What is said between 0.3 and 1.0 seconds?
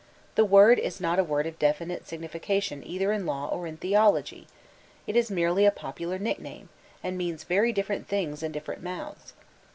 The word is